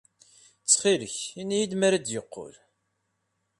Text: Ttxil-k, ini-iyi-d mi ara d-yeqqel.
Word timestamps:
Ttxil-k, 0.61 1.15
ini-iyi-d 1.41 1.73
mi 1.77 1.85
ara 1.87 1.97
d-yeqqel. 1.99 2.53